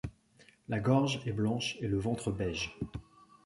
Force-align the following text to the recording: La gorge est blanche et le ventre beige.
La 0.67 0.79
gorge 0.79 1.21
est 1.27 1.31
blanche 1.31 1.77
et 1.79 1.87
le 1.87 1.99
ventre 1.99 2.31
beige. 2.31 2.75